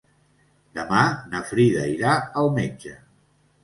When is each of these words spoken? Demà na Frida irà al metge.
Demà 0.79 1.03
na 1.35 1.43
Frida 1.51 1.87
irà 1.95 2.19
al 2.45 2.53
metge. 2.61 3.01